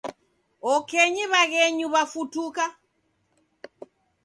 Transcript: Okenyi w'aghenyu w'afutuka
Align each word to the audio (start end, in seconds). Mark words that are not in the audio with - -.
Okenyi 0.73 1.23
w'aghenyu 1.31 1.87
w'afutuka 1.93 2.63